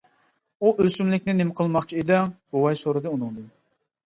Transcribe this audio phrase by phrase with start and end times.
[0.63, 3.47] —ئۇ ئۆسۈملۈكنى نېمە قىلماقچى ئىدىڭ؟ بوۋاي سورىدى ئۇنىڭدىن.